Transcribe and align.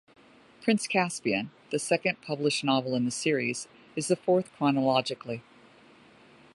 "Prince 0.63 0.87
Caspian", 0.87 1.51
the 1.69 1.77
second 1.77 2.19
published 2.23 2.63
novel 2.63 2.95
in 2.95 3.05
the 3.05 3.11
series, 3.11 3.67
is 3.95 4.07
the 4.07 4.15
fourth 4.15 4.51
chronologically. 4.53 5.43